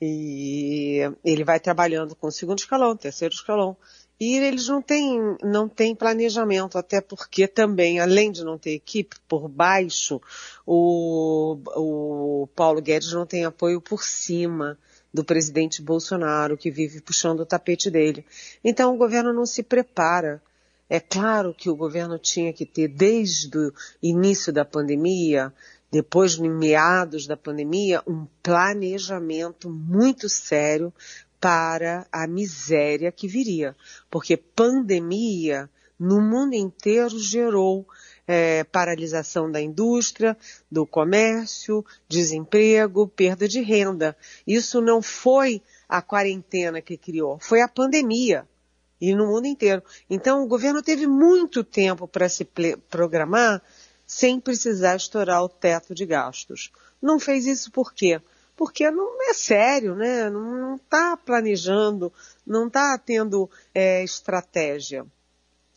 E 0.00 1.00
ele 1.24 1.44
vai 1.44 1.60
trabalhando 1.60 2.14
com 2.14 2.26
o 2.26 2.32
segundo 2.32 2.58
escalão, 2.58 2.96
terceiro 2.96 3.34
escalão. 3.34 3.76
E 4.18 4.36
eles 4.36 4.68
não 4.68 4.80
têm, 4.80 5.36
não 5.42 5.68
têm 5.68 5.94
planejamento, 5.94 6.78
até 6.78 7.00
porque 7.00 7.48
também, 7.48 7.98
além 7.98 8.30
de 8.30 8.44
não 8.44 8.56
ter 8.56 8.72
equipe 8.72 9.16
por 9.28 9.48
baixo, 9.48 10.20
o, 10.64 11.58
o 11.76 12.46
Paulo 12.54 12.80
Guedes 12.80 13.12
não 13.12 13.26
tem 13.26 13.44
apoio 13.44 13.80
por 13.80 14.04
cima 14.04 14.78
do 15.12 15.24
presidente 15.24 15.82
Bolsonaro, 15.82 16.56
que 16.56 16.70
vive 16.70 17.00
puxando 17.00 17.40
o 17.40 17.46
tapete 17.46 17.90
dele. 17.90 18.24
Então 18.62 18.94
o 18.94 18.98
governo 18.98 19.32
não 19.32 19.46
se 19.46 19.62
prepara. 19.62 20.42
É 20.88 21.00
claro 21.00 21.54
que 21.54 21.70
o 21.70 21.76
governo 21.76 22.18
tinha 22.18 22.52
que 22.52 22.66
ter, 22.66 22.88
desde 22.88 23.56
o 23.56 23.72
início 24.02 24.52
da 24.52 24.64
pandemia, 24.64 25.52
depois, 25.94 26.36
no 26.36 26.50
meados 26.50 27.24
da 27.24 27.36
pandemia, 27.36 28.02
um 28.04 28.26
planejamento 28.42 29.70
muito 29.70 30.28
sério 30.28 30.92
para 31.40 32.04
a 32.10 32.26
miséria 32.26 33.12
que 33.12 33.28
viria, 33.28 33.76
porque 34.10 34.36
pandemia 34.36 35.70
no 35.96 36.20
mundo 36.20 36.54
inteiro 36.54 37.16
gerou 37.16 37.86
é, 38.26 38.64
paralisação 38.64 39.48
da 39.48 39.60
indústria, 39.60 40.36
do 40.68 40.84
comércio, 40.84 41.86
desemprego, 42.08 43.06
perda 43.06 43.46
de 43.46 43.60
renda. 43.60 44.16
Isso 44.44 44.80
não 44.80 45.00
foi 45.00 45.62
a 45.88 46.02
quarentena 46.02 46.82
que 46.82 46.96
criou, 46.96 47.38
foi 47.38 47.60
a 47.60 47.68
pandemia. 47.68 48.48
E 49.00 49.14
no 49.14 49.28
mundo 49.28 49.46
inteiro. 49.46 49.80
Então 50.10 50.42
o 50.42 50.48
governo 50.48 50.82
teve 50.82 51.06
muito 51.06 51.62
tempo 51.62 52.08
para 52.08 52.28
se 52.28 52.44
programar 52.90 53.62
sem 54.06 54.40
precisar 54.40 54.96
estourar 54.96 55.42
o 55.42 55.48
teto 55.48 55.94
de 55.94 56.04
gastos. 56.04 56.70
Não 57.00 57.18
fez 57.18 57.46
isso 57.46 57.70
por 57.70 57.92
quê? 57.92 58.20
porque 58.56 58.90
não 58.90 59.30
é 59.30 59.34
sério, 59.34 59.94
né? 59.94 60.30
Não 60.30 60.76
está 60.76 61.16
planejando, 61.16 62.12
não 62.46 62.66
está 62.68 62.96
tendo 62.98 63.50
é, 63.74 64.02
estratégia. 64.02 65.04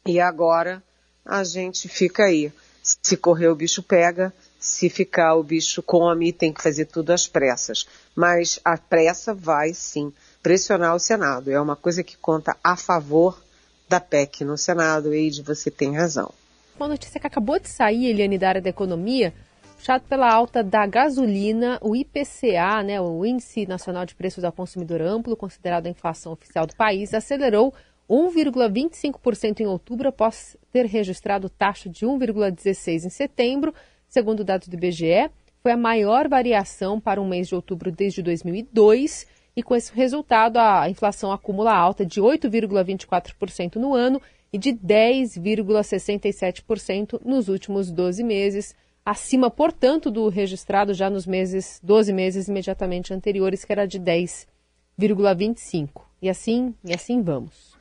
E 0.06 0.20
agora 0.20 0.84
a 1.26 1.44
gente 1.44 1.88
fica 1.88 2.26
aí. 2.26 2.52
Se 2.82 3.18
correr 3.18 3.50
o 3.50 3.56
bicho 3.56 3.84
pega, 3.84 4.34
se 4.60 4.90
ficar 4.90 5.36
o 5.36 5.44
bicho 5.44 5.84
come, 5.84 6.32
tem 6.32 6.54
que 6.54 6.62
fazer 6.62 6.86
tudo 6.86 7.12
às 7.12 7.28
pressas. 7.28 7.86
Mas 8.16 8.60
a 8.64 8.78
pressa 8.78 9.34
vai 9.34 9.74
sim 9.74 10.14
pressionar 10.42 10.96
o 10.96 11.00
Senado. 11.00 11.52
É 11.52 11.60
uma 11.60 11.76
coisa 11.76 12.04
que 12.04 12.16
conta 12.16 12.56
a 12.64 12.78
favor 12.78 13.42
da 13.90 14.00
PEC 14.00 14.46
no 14.46 14.58
Senado, 14.58 15.14
Eide, 15.14 15.42
você 15.42 15.70
tem 15.70 15.96
razão. 15.96 16.34
Uma 16.80 16.88
notícia 16.88 17.20
que 17.20 17.26
acabou 17.26 17.60
de 17.60 17.68
sair, 17.68 18.06
Eliane, 18.06 18.38
da 18.38 18.50
área 18.50 18.62
da 18.62 18.70
economia, 18.70 19.34
puxado 19.76 20.04
pela 20.08 20.32
alta 20.32 20.64
da 20.64 20.86
gasolina, 20.86 21.80
o 21.82 21.96
IPCA, 21.96 22.84
né, 22.84 23.02
o 23.02 23.26
Índice 23.26 23.66
Nacional 23.66 24.06
de 24.06 24.14
Preços 24.14 24.44
ao 24.44 24.52
Consumidor 24.52 25.02
Amplo, 25.02 25.36
considerado 25.36 25.88
a 25.88 25.90
inflação 25.90 26.32
oficial 26.32 26.68
do 26.68 26.76
país, 26.76 27.16
acelerou 27.16 27.74
1,25% 28.08 29.60
em 29.62 29.66
outubro 29.66 30.10
após 30.10 30.56
ter 30.72 30.86
registrado 30.86 31.50
taxa 31.50 31.90
de 31.90 32.06
1,16% 32.06 33.06
em 33.06 33.10
setembro, 33.10 33.74
segundo 34.08 34.44
dados 34.44 34.68
do 34.68 34.76
IBGE. 34.76 35.32
Foi 35.64 35.72
a 35.72 35.78
maior 35.78 36.28
variação 36.28 37.00
para 37.00 37.20
um 37.20 37.28
mês 37.28 37.48
de 37.48 37.56
outubro 37.56 37.92
desde 37.92 38.22
2002 38.22 39.26
e 39.56 39.64
com 39.64 39.76
esse 39.76 39.92
resultado 39.92 40.58
a 40.58 40.88
inflação 40.88 41.32
acumula 41.32 41.74
alta 41.74 42.06
de 42.06 42.22
8,24% 42.22 43.78
no 43.78 43.96
ano 43.96 44.22
e 44.58 44.60
de 44.60 44.74
10,67% 44.74 47.22
nos 47.24 47.48
últimos 47.48 47.92
12 47.92 48.24
meses 48.24 48.74
acima, 49.06 49.52
portanto, 49.52 50.10
do 50.10 50.30
registrado 50.30 50.96
já 50.96 51.12
nos 51.12 51.28
meses, 51.28 51.80
12 51.84 52.12
meses 52.12 52.48
imediatamente 52.48 53.14
anteriores, 53.14 53.64
que 53.64 53.72
era 53.72 53.86
de 53.86 54.00
10,25. 54.00 56.02
E 56.20 56.28
assim, 56.28 56.74
e 56.84 56.92
assim 56.92 57.22
vamos. 57.22 57.78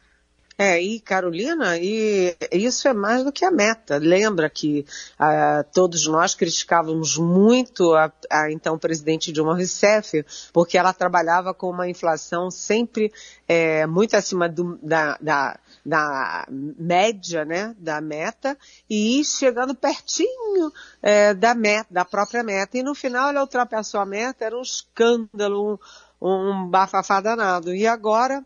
É, 0.58 0.80
e 0.80 1.00
Carolina, 1.00 1.76
e 1.76 2.34
isso 2.50 2.88
é 2.88 2.94
mais 2.94 3.22
do 3.22 3.30
que 3.30 3.44
a 3.44 3.50
meta. 3.50 3.98
Lembra 3.98 4.48
que 4.48 4.86
ah, 5.18 5.62
todos 5.74 6.06
nós 6.06 6.34
criticávamos 6.34 7.18
muito 7.18 7.94
a, 7.94 8.10
a, 8.30 8.50
então 8.50 8.78
presidente 8.78 9.32
Dilma 9.32 9.54
Rousseff, 9.54 10.24
porque 10.54 10.78
ela 10.78 10.94
trabalhava 10.94 11.52
com 11.52 11.68
uma 11.68 11.88
inflação 11.88 12.50
sempre 12.50 13.12
é, 13.46 13.86
muito 13.86 14.16
acima 14.16 14.48
do, 14.48 14.78
da, 14.82 15.18
da, 15.20 15.60
da 15.86 16.44
média, 16.50 17.44
né, 17.44 17.72
da 17.78 18.00
meta, 18.00 18.58
e 18.90 19.24
chegando 19.24 19.72
pertinho 19.72 20.72
é, 21.00 21.32
da 21.32 21.54
meta, 21.54 21.86
da 21.88 22.04
própria 22.04 22.42
meta. 22.42 22.76
E 22.76 22.82
no 22.82 22.92
final 22.92 23.28
ela 23.28 23.42
ultrapassou 23.42 24.00
a 24.00 24.04
meta, 24.04 24.44
era 24.44 24.58
um 24.58 24.62
escândalo, 24.62 25.78
um, 26.20 26.28
um 26.28 26.68
bafafá 26.68 27.20
danado. 27.20 27.72
E 27.72 27.86
agora 27.86 28.44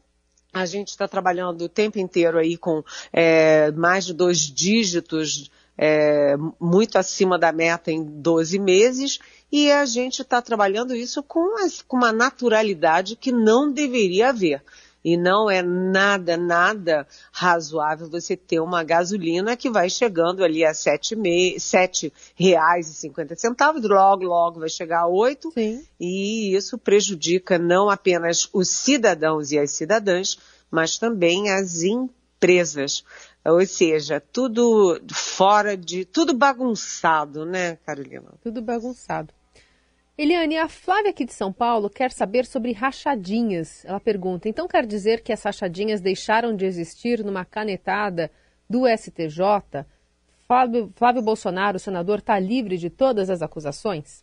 a 0.52 0.66
gente 0.66 0.88
está 0.88 1.08
trabalhando 1.08 1.62
o 1.62 1.68
tempo 1.68 1.98
inteiro 1.98 2.36
aí 2.36 2.58
com 2.58 2.84
é, 3.10 3.70
mais 3.72 4.04
de 4.04 4.12
dois 4.12 4.40
dígitos, 4.40 5.50
é, 5.78 6.36
muito 6.60 6.98
acima 6.98 7.38
da 7.38 7.50
meta 7.52 7.90
em 7.90 8.04
12 8.04 8.58
meses, 8.58 9.18
e 9.50 9.72
a 9.72 9.86
gente 9.86 10.20
está 10.20 10.42
trabalhando 10.42 10.94
isso 10.94 11.22
com, 11.22 11.56
com 11.88 11.96
uma 11.96 12.12
naturalidade 12.12 13.16
que 13.16 13.32
não 13.32 13.72
deveria 13.72 14.28
haver. 14.28 14.62
E 15.04 15.16
não 15.16 15.50
é 15.50 15.62
nada, 15.62 16.36
nada 16.36 17.06
razoável 17.32 18.08
você 18.08 18.36
ter 18.36 18.60
uma 18.60 18.84
gasolina 18.84 19.56
que 19.56 19.70
vai 19.70 19.88
chegando 19.88 20.44
ali 20.44 20.64
a 20.64 20.74
e 22.90 22.94
cinquenta 22.94 23.34
centavos, 23.34 23.82
logo, 23.82 24.24
logo 24.24 24.60
vai 24.60 24.68
chegar 24.68 25.00
a 25.00 25.08
oito. 25.08 25.50
Sim. 25.52 25.82
E 25.98 26.54
isso 26.54 26.76
prejudica 26.76 27.58
não 27.58 27.88
apenas 27.88 28.48
os 28.52 28.68
cidadãos 28.68 29.52
e 29.52 29.58
as 29.58 29.70
cidadãs, 29.70 30.38
mas 30.70 30.98
também 30.98 31.50
as 31.50 31.82
empresas. 31.82 33.02
Ou 33.44 33.64
seja, 33.64 34.20
tudo 34.20 35.00
fora 35.10 35.76
de. 35.76 36.04
tudo 36.04 36.34
bagunçado, 36.34 37.46
né, 37.46 37.76
Carolina? 37.86 38.34
Tudo 38.42 38.60
bagunçado. 38.60 39.32
Eliane, 40.22 40.58
a 40.58 40.68
Flávia 40.68 41.12
aqui 41.12 41.24
de 41.24 41.32
São 41.32 41.50
Paulo 41.50 41.88
quer 41.88 42.12
saber 42.12 42.44
sobre 42.44 42.72
rachadinhas. 42.72 43.82
Ela 43.86 43.98
pergunta: 43.98 44.50
então 44.50 44.68
quer 44.68 44.84
dizer 44.84 45.22
que 45.22 45.32
as 45.32 45.42
rachadinhas 45.42 46.02
deixaram 46.02 46.54
de 46.54 46.66
existir 46.66 47.24
numa 47.24 47.42
canetada 47.42 48.30
do 48.68 48.82
STJ? 48.86 49.86
Flávio, 50.46 50.92
Flávio 50.94 51.22
Bolsonaro, 51.22 51.78
o 51.78 51.80
senador, 51.80 52.18
está 52.18 52.38
livre 52.38 52.76
de 52.76 52.90
todas 52.90 53.30
as 53.30 53.40
acusações? 53.40 54.22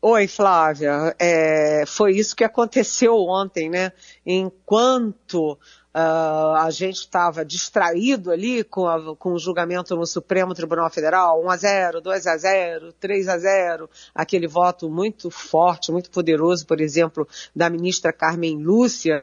Oi, 0.00 0.26
Flávia. 0.26 1.14
É, 1.18 1.84
foi 1.86 2.12
isso 2.12 2.34
que 2.34 2.42
aconteceu 2.42 3.14
ontem, 3.14 3.68
né? 3.68 3.92
Enquanto 4.24 5.58
Uh, 5.94 6.56
a 6.56 6.70
gente 6.72 6.96
estava 6.96 7.44
distraído 7.44 8.32
ali 8.32 8.64
com, 8.64 8.88
a, 8.88 9.14
com 9.14 9.32
o 9.32 9.38
julgamento 9.38 9.94
no 9.94 10.04
Supremo 10.04 10.52
Tribunal 10.52 10.90
Federal, 10.90 11.40
1 11.44 11.50
a 11.50 11.56
0, 11.56 12.00
2 12.00 12.26
a 12.26 12.36
0, 12.36 12.92
3 12.98 13.28
a 13.28 13.38
0, 13.38 13.90
aquele 14.12 14.48
voto 14.48 14.90
muito 14.90 15.30
forte, 15.30 15.92
muito 15.92 16.10
poderoso, 16.10 16.66
por 16.66 16.80
exemplo, 16.80 17.28
da 17.54 17.70
ministra 17.70 18.12
Carmen 18.12 18.60
Lúcia, 18.60 19.22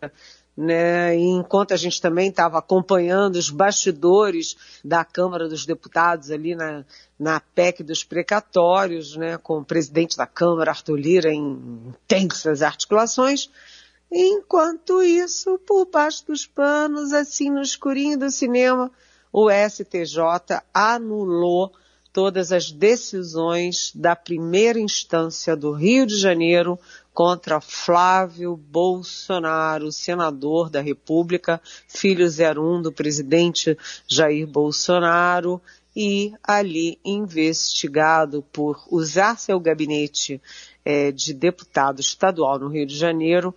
né? 0.56 1.16
Enquanto 1.16 1.74
a 1.74 1.78
gente 1.78 2.02
também 2.02 2.30
estava 2.30 2.60
acompanhando 2.60 3.36
os 3.36 3.50
bastidores 3.50 4.56
da 4.84 5.04
Câmara 5.04 5.48
dos 5.48 5.66
Deputados 5.66 6.30
ali 6.30 6.56
na, 6.56 6.86
na 7.18 7.40
PEC 7.40 7.84
dos 7.84 8.04
precatórios, 8.04 9.16
né? 9.16 9.38
com 9.38 9.60
o 9.60 9.66
presidente 9.66 10.18
da 10.18 10.28
Câmara, 10.28 10.72
Arthur 10.72 10.98
Lira, 10.98 11.34
em 11.34 11.86
intensas 11.88 12.62
articulações, 12.62 13.50
Enquanto 14.12 15.02
isso, 15.02 15.58
por 15.60 15.86
baixo 15.86 16.28
dos 16.28 16.46
panos, 16.46 17.14
assim 17.14 17.50
no 17.50 17.62
escurinho 17.62 18.20
do 18.20 18.30
cinema, 18.30 18.92
o 19.32 19.50
STJ 19.50 20.62
anulou 20.74 21.72
todas 22.12 22.52
as 22.52 22.72
decisões 22.72 23.94
da 23.96 24.14
primeira 24.14 24.78
instância 24.78 25.56
do 25.56 25.72
Rio 25.72 26.06
de 26.06 26.20
Janeiro 26.20 26.78
contra 27.14 27.62
Flávio 27.62 28.58
Bolsonaro, 28.58 29.94
senador 29.94 30.70
da 30.70 30.82
República, 30.82 31.62
filho 31.88 32.28
01 32.28 32.82
do 32.82 32.92
presidente 32.92 33.78
Jair 34.06 34.46
Bolsonaro, 34.46 35.62
e 35.96 36.34
ali 36.44 37.00
investigado 37.04 38.42
por 38.52 38.82
usar 38.90 39.38
seu 39.38 39.60
gabinete 39.60 40.42
é, 40.86 41.12
de 41.12 41.34
deputado 41.34 42.00
estadual 42.00 42.60
no 42.60 42.70
Rio 42.70 42.86
de 42.86 42.98
Janeiro 42.98 43.54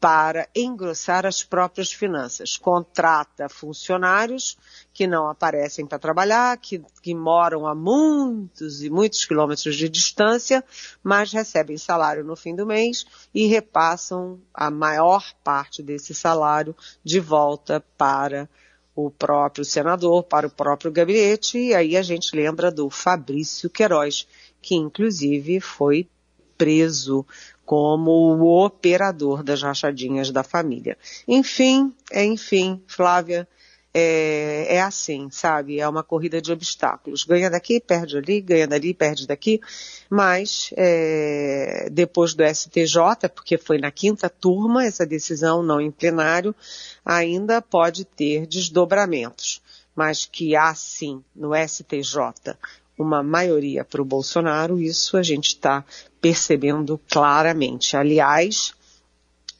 para 0.00 0.48
engrossar 0.54 1.26
as 1.26 1.42
próprias 1.42 1.92
finanças. 1.92 2.56
Contrata 2.56 3.48
funcionários 3.48 4.56
que 4.92 5.06
não 5.06 5.28
aparecem 5.28 5.86
para 5.86 5.98
trabalhar, 5.98 6.56
que, 6.58 6.80
que, 7.02 7.14
moram 7.14 7.66
a 7.66 7.74
muitos 7.74 8.82
e 8.82 8.90
muitos 8.90 9.24
quilômetros 9.24 9.76
de 9.76 9.88
distância, 9.88 10.64
mas 11.02 11.32
recebem 11.32 11.76
salário 11.76 12.24
no 12.24 12.36
fim 12.36 12.54
do 12.54 12.66
mês 12.66 13.04
e 13.34 13.46
repassam 13.46 14.40
a 14.54 14.70
maior 14.70 15.24
parte 15.42 15.82
desse 15.82 16.14
salário 16.14 16.76
de 17.02 17.18
volta 17.18 17.84
para 17.96 18.48
o 18.94 19.10
próprio 19.10 19.64
senador, 19.64 20.24
para 20.24 20.48
o 20.48 20.50
próprio 20.50 20.90
gabinete, 20.90 21.58
e 21.58 21.74
aí 21.74 21.96
a 21.96 22.02
gente 22.02 22.34
lembra 22.34 22.70
do 22.70 22.90
Fabrício 22.90 23.70
Queiroz, 23.70 24.26
que 24.60 24.74
inclusive 24.74 25.60
foi 25.60 26.08
preso 26.56 27.24
como 27.68 28.10
o 28.10 28.64
operador 28.64 29.42
das 29.42 29.60
rachadinhas 29.60 30.30
da 30.30 30.42
família. 30.42 30.96
Enfim, 31.28 31.92
é 32.10 32.24
enfim, 32.24 32.82
Flávia, 32.86 33.46
é, 33.92 34.76
é, 34.76 34.80
assim, 34.80 35.28
sabe? 35.30 35.78
É 35.78 35.86
uma 35.86 36.02
corrida 36.02 36.40
de 36.40 36.50
obstáculos. 36.50 37.24
Ganha 37.24 37.50
daqui, 37.50 37.78
perde 37.78 38.16
ali, 38.16 38.40
ganha 38.40 38.66
dali, 38.66 38.94
perde 38.94 39.26
daqui. 39.26 39.60
Mas 40.08 40.70
é, 40.78 41.90
depois 41.92 42.32
do 42.32 42.42
STJ, 42.42 43.28
porque 43.34 43.58
foi 43.58 43.76
na 43.76 43.90
quinta 43.90 44.30
turma 44.30 44.86
essa 44.86 45.04
decisão, 45.04 45.62
não 45.62 45.78
em 45.78 45.90
plenário, 45.90 46.54
ainda 47.04 47.60
pode 47.60 48.06
ter 48.06 48.46
desdobramentos. 48.46 49.60
Mas 49.94 50.24
que 50.24 50.56
há 50.56 50.74
sim 50.74 51.22
no 51.36 51.50
STJ 51.54 52.56
uma 52.98 53.22
maioria 53.22 53.84
para 53.84 54.02
o 54.02 54.04
Bolsonaro, 54.04 54.80
isso 54.80 55.16
a 55.16 55.22
gente 55.22 55.48
está 55.48 55.84
percebendo 56.20 57.00
claramente. 57.08 57.96
Aliás, 57.96 58.74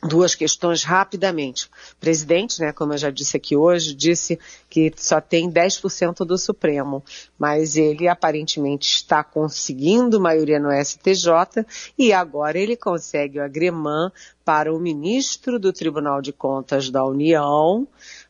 duas 0.03 0.35
questões 0.35 0.85
rapidamente. 0.85 1.67
O 1.67 1.97
presidente, 1.99 2.61
né, 2.61 2.73
como 2.73 2.93
eu 2.93 2.99
já 2.99 3.11
disse 3.11 3.37
aqui 3.37 3.57
hoje, 3.57 3.95
disse 3.95 4.39
que 4.69 4.93
só 4.97 5.21
tem 5.21 5.51
10% 5.51 6.25
do 6.25 6.39
Supremo, 6.39 7.03
mas 7.39 7.77
ele 7.77 8.07
aparentemente 8.07 8.89
está 8.89 9.25
conseguindo 9.25 10.21
maioria 10.21 10.61
no 10.61 10.71
STJ 10.71 11.67
e 11.97 12.13
agora 12.13 12.59
ele 12.59 12.77
consegue 12.77 13.39
o 13.39 13.43
agremã 13.43 14.13
para 14.45 14.73
o 14.73 14.79
ministro 14.79 15.59
do 15.59 15.73
Tribunal 15.73 16.23
de 16.23 16.33
Contas 16.33 16.91
da 16.91 17.05
União, 17.05 17.87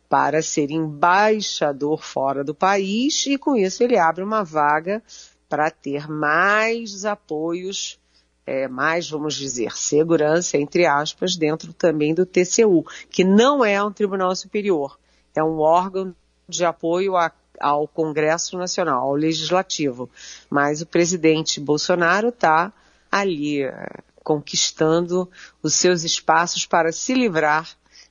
para 0.08 0.40
ser 0.40 0.70
embaixador 0.70 2.02
fora 2.02 2.42
do 2.42 2.54
país 2.54 3.26
e 3.26 3.36
com 3.36 3.54
isso 3.54 3.82
ele 3.82 3.98
abre 3.98 4.24
uma 4.24 4.42
vaga 4.42 5.02
para 5.48 5.70
ter 5.70 6.08
mais 6.08 7.04
apoios, 7.04 7.98
é, 8.46 8.68
mais, 8.68 9.08
vamos 9.08 9.34
dizer, 9.34 9.76
segurança, 9.76 10.56
entre 10.56 10.86
aspas, 10.86 11.36
dentro 11.36 11.72
também 11.72 12.14
do 12.14 12.26
TCU, 12.26 12.84
que 13.10 13.24
não 13.24 13.64
é 13.64 13.82
um 13.82 13.92
tribunal 13.92 14.34
superior, 14.34 14.98
é 15.34 15.42
um 15.42 15.58
órgão 15.58 16.14
de 16.48 16.64
apoio 16.64 17.16
a, 17.16 17.30
ao 17.60 17.86
Congresso 17.86 18.56
Nacional, 18.56 19.02
ao 19.02 19.14
Legislativo. 19.14 20.08
Mas 20.48 20.80
o 20.80 20.86
presidente 20.86 21.60
Bolsonaro 21.60 22.28
está 22.28 22.72
ali 23.10 23.62
é, 23.62 24.02
conquistando 24.24 25.30
os 25.62 25.74
seus 25.74 26.04
espaços 26.04 26.66
para 26.66 26.92
se 26.92 27.14
livrar 27.14 27.68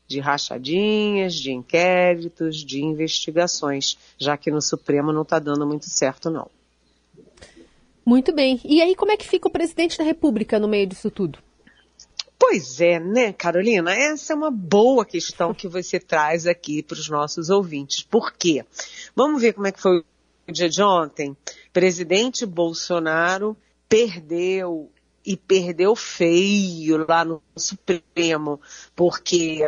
de 0.07 0.19
rachadinhas, 0.19 1.35
de 1.35 1.51
inquéritos, 1.51 2.63
de 2.63 2.83
investigações, 2.83 3.97
já 4.17 4.37
que 4.37 4.49
no 4.49 4.61
Supremo 4.61 5.11
não 5.11 5.23
está 5.23 5.37
dando 5.37 5.67
muito 5.67 5.89
certo, 5.89 6.29
não. 6.29 6.49
Muito 8.05 8.33
bem. 8.33 8.59
E 8.63 8.81
aí, 8.81 8.95
como 8.95 9.11
é 9.11 9.17
que 9.17 9.27
fica 9.27 9.49
o 9.49 9.51
presidente 9.51 9.97
da 9.97 10.03
República 10.03 10.57
no 10.57 10.67
meio 10.67 10.87
disso 10.87 11.11
tudo? 11.11 11.39
Pois 12.39 12.79
é, 12.79 12.99
né, 12.99 13.33
Carolina? 13.33 13.93
Essa 13.93 14.31
é 14.31 14.35
uma 14.35 14.51
boa 14.51 15.03
questão 15.03 15.53
que 15.53 15.67
você 15.67 15.99
traz 15.99 16.47
aqui 16.47 16.81
para 16.81 16.95
os 16.95 17.09
nossos 17.09 17.49
ouvintes. 17.49 18.03
Por 18.03 18.31
quê? 18.31 18.63
Vamos 19.13 19.41
ver 19.41 19.53
como 19.53 19.67
é 19.67 19.71
que 19.71 19.81
foi 19.81 19.99
o 20.47 20.51
dia 20.51 20.69
de 20.69 20.81
ontem. 20.81 21.35
Presidente 21.73 22.45
Bolsonaro 22.45 23.57
perdeu 23.89 24.89
e 25.25 25.35
perdeu 25.35 25.93
feio 25.93 27.05
lá 27.05 27.25
no 27.25 27.41
Supremo, 27.57 28.61
porque 28.95 29.67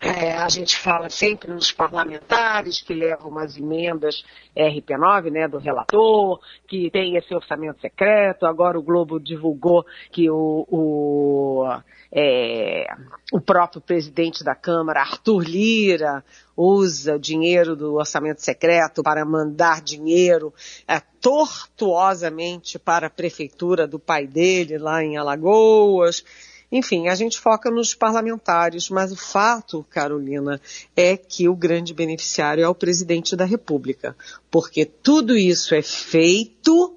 é, 0.00 0.32
a 0.32 0.48
gente 0.48 0.78
fala 0.78 1.10
sempre 1.10 1.50
nos 1.52 1.70
parlamentares 1.70 2.80
que 2.80 2.94
levam 2.94 3.28
umas 3.28 3.58
emendas 3.58 4.24
RP9, 4.56 5.30
né, 5.30 5.46
do 5.46 5.58
relator, 5.58 6.40
que 6.66 6.90
tem 6.90 7.16
esse 7.16 7.34
orçamento 7.34 7.80
secreto. 7.82 8.46
Agora 8.46 8.78
o 8.78 8.82
Globo 8.82 9.20
divulgou 9.20 9.84
que 10.10 10.30
o, 10.30 10.66
o, 10.70 11.66
é, 12.10 12.86
o 13.30 13.40
próprio 13.42 13.82
presidente 13.82 14.42
da 14.42 14.54
Câmara, 14.54 15.00
Arthur 15.00 15.42
Lira, 15.42 16.24
usa 16.56 17.18
dinheiro 17.18 17.76
do 17.76 17.96
orçamento 17.96 18.40
secreto 18.40 19.02
para 19.02 19.22
mandar 19.24 19.82
dinheiro 19.82 20.52
é, 20.88 20.98
tortuosamente 21.20 22.78
para 22.78 23.08
a 23.08 23.10
prefeitura 23.10 23.86
do 23.86 23.98
pai 23.98 24.26
dele 24.26 24.78
lá 24.78 25.04
em 25.04 25.18
Alagoas. 25.18 26.24
Enfim, 26.72 27.08
a 27.08 27.14
gente 27.14 27.38
foca 27.38 27.70
nos 27.70 27.94
parlamentares, 27.94 28.88
mas 28.88 29.10
o 29.10 29.16
fato, 29.16 29.84
Carolina, 29.90 30.60
é 30.94 31.16
que 31.16 31.48
o 31.48 31.56
grande 31.56 31.92
beneficiário 31.92 32.62
é 32.62 32.68
o 32.68 32.74
presidente 32.74 33.34
da 33.34 33.44
República, 33.44 34.16
porque 34.50 34.84
tudo 34.84 35.36
isso 35.36 35.74
é 35.74 35.82
feito 35.82 36.96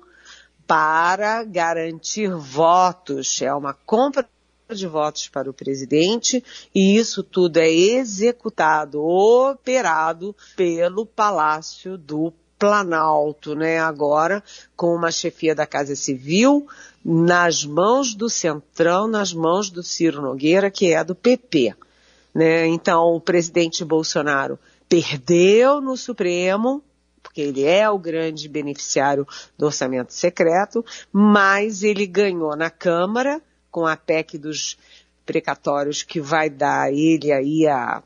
para 0.67 1.43
garantir 1.43 2.29
votos, 2.29 3.41
é 3.41 3.53
uma 3.53 3.73
compra 3.73 4.27
de 4.69 4.88
votos 4.88 5.27
para 5.27 5.49
o 5.49 5.53
presidente 5.53 6.43
e 6.73 6.95
isso 6.97 7.21
tudo 7.23 7.57
é 7.57 7.69
executado, 7.69 9.03
operado 9.03 10.36
pelo 10.55 11.05
Palácio 11.05 11.97
do 11.97 12.33
Planalto, 12.63 13.56
né? 13.56 13.78
Agora 13.78 14.41
com 14.73 14.95
uma 14.95 15.12
chefia 15.12 15.54
da 15.54 15.67
Casa 15.67 15.97
Civil 15.97 16.65
nas 17.04 17.65
mãos 17.65 18.15
do 18.15 18.30
Centrão, 18.30 19.06
nas 19.06 19.34
mãos 19.34 19.69
do 19.69 19.84
Ciro 19.84 20.21
Nogueira, 20.21 20.71
que 20.71 20.93
é 20.93 21.04
do 21.04 21.13
PP. 21.13 21.76
Né? 22.34 22.65
Então, 22.67 23.15
o 23.15 23.19
presidente 23.19 23.84
Bolsonaro 23.84 24.58
perdeu 24.88 25.82
no 25.82 25.97
Supremo, 25.97 26.82
porque 27.21 27.41
ele 27.41 27.65
é 27.65 27.89
o 27.89 27.99
grande 27.99 28.47
beneficiário 28.47 29.28
do 29.58 29.65
orçamento 29.65 30.13
secreto, 30.13 30.86
mas 31.12 31.84
ele 31.84 32.08
ganhou 32.08 32.56
na 32.56 32.69
Câmara 32.69 33.41
com 33.69 33.86
a 33.86 33.97
PEC 33.97 34.38
dos 34.38 34.78
precatórios 35.26 36.02
que 36.02 36.21
vai 36.21 36.49
dar 36.49 36.93
ele 36.93 37.30
aí 37.34 37.67
a 37.67 38.02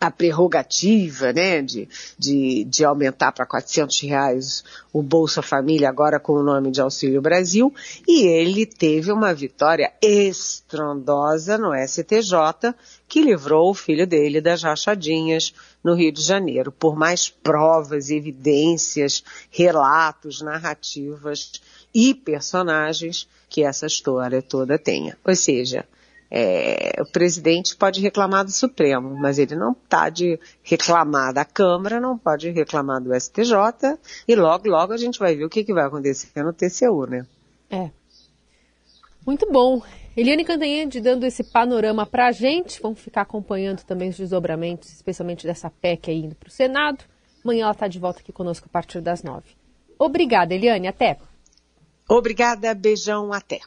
a 0.00 0.10
prerrogativa 0.10 1.32
né, 1.32 1.62
de, 1.62 1.88
de, 2.18 2.64
de 2.64 2.84
aumentar 2.84 3.32
para 3.32 3.46
400 3.46 4.00
reais 4.02 4.64
o 4.92 5.02
Bolsa 5.02 5.42
Família, 5.42 5.88
agora 5.88 6.20
com 6.20 6.34
o 6.34 6.42
nome 6.42 6.70
de 6.70 6.80
Auxílio 6.80 7.20
Brasil, 7.22 7.72
e 8.06 8.26
ele 8.26 8.66
teve 8.66 9.10
uma 9.10 9.32
vitória 9.32 9.92
estrondosa 10.02 11.56
no 11.56 11.72
STJ, 11.74 12.74
que 13.08 13.22
livrou 13.22 13.70
o 13.70 13.74
filho 13.74 14.06
dele 14.06 14.40
das 14.40 14.62
rachadinhas 14.62 15.54
no 15.82 15.94
Rio 15.94 16.12
de 16.12 16.22
Janeiro, 16.22 16.72
por 16.72 16.96
mais 16.96 17.28
provas, 17.28 18.10
evidências, 18.10 19.22
relatos, 19.50 20.42
narrativas 20.42 21.52
e 21.94 22.12
personagens 22.14 23.28
que 23.48 23.62
essa 23.62 23.86
história 23.86 24.42
toda 24.42 24.78
tenha. 24.78 25.16
Ou 25.24 25.34
seja, 25.34 25.86
é, 26.30 27.00
o 27.00 27.06
presidente 27.06 27.76
pode 27.76 28.00
reclamar 28.00 28.44
do 28.44 28.50
Supremo, 28.50 29.14
mas 29.16 29.38
ele 29.38 29.54
não 29.54 29.72
está 29.72 30.08
de 30.08 30.38
reclamar 30.62 31.32
da 31.32 31.44
Câmara, 31.44 32.00
não 32.00 32.18
pode 32.18 32.50
reclamar 32.50 33.00
do 33.00 33.14
STJ, 33.14 33.98
e 34.26 34.34
logo, 34.34 34.68
logo 34.68 34.92
a 34.92 34.96
gente 34.96 35.18
vai 35.18 35.36
ver 35.36 35.44
o 35.44 35.48
que, 35.48 35.64
que 35.64 35.72
vai 35.72 35.86
acontecer 35.86 36.42
no 36.42 36.52
TCU, 36.52 37.06
né? 37.06 37.26
É. 37.70 37.90
Muito 39.26 39.50
bom. 39.50 39.82
Eliane 40.16 40.44
Cantanhede 40.44 41.00
dando 41.00 41.24
esse 41.24 41.44
panorama 41.44 42.06
para 42.06 42.28
a 42.28 42.32
gente. 42.32 42.80
Vamos 42.80 43.00
ficar 43.00 43.22
acompanhando 43.22 43.82
também 43.82 44.08
os 44.08 44.16
desdobramentos, 44.16 44.90
especialmente 44.90 45.46
dessa 45.46 45.68
PEC 45.68 46.10
aí 46.10 46.24
indo 46.24 46.34
para 46.34 46.48
o 46.48 46.50
Senado. 46.50 47.04
Amanhã 47.44 47.64
ela 47.64 47.72
está 47.72 47.86
de 47.86 47.98
volta 47.98 48.20
aqui 48.20 48.32
conosco 48.32 48.66
a 48.68 48.72
partir 48.72 49.00
das 49.00 49.22
nove. 49.22 49.50
Obrigada, 49.98 50.54
Eliane. 50.54 50.88
Até. 50.88 51.18
Obrigada, 52.08 52.72
beijão, 52.72 53.32
até. 53.32 53.60